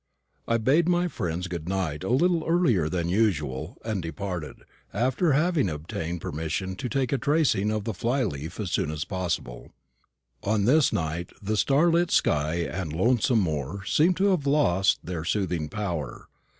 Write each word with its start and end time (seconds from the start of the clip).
I 0.47 0.57
bade 0.57 0.89
my 0.89 1.07
friends 1.07 1.47
good 1.47 1.69
night 1.69 2.03
a 2.03 2.09
little 2.09 2.43
earlier 2.47 2.89
than 2.89 3.07
usual, 3.07 3.77
and 3.85 4.01
departed, 4.01 4.63
after 4.91 5.33
having 5.33 5.69
obtained 5.69 6.21
permission 6.21 6.75
to 6.77 6.89
take 6.89 7.13
a 7.13 7.19
tracing 7.19 7.69
of 7.69 7.83
the 7.83 7.93
fly 7.93 8.23
leaf 8.23 8.59
as 8.59 8.71
soon 8.71 8.89
as 8.89 9.05
possible. 9.05 9.69
On 10.43 10.65
this 10.65 10.91
night 10.91 11.29
the 11.39 11.55
starlit 11.55 12.09
sky 12.09 12.61
and 12.65 12.91
lonesome 12.91 13.41
moor 13.41 13.83
seemed 13.85 14.17
to 14.17 14.31
have 14.31 14.47
lost 14.47 14.97
their 15.05 15.23
soothing 15.23 15.69
power. 15.69 16.27